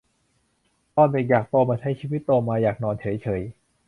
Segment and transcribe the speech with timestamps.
[0.95, 3.41] ตอนเด็กอยากโตมาใช้ชีวิต โตมาอยากนอนเฉยเฉย